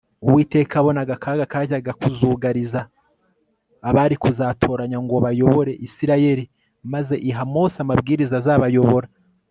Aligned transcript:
uwiteka 0.27 0.73
yabonaga 0.79 1.11
akaga 1.17 1.43
kajyaga 1.53 1.91
kuzugariza 2.01 2.81
abari 3.89 4.15
kuzatoranywa 4.23 4.99
ngo 5.05 5.15
bayobore 5.25 5.71
isirayeli 5.87 6.43
maze 6.93 7.15
iha 7.29 7.43
mose 7.53 7.77
amabwiriza 7.83 8.33
azabayobora 8.41 9.07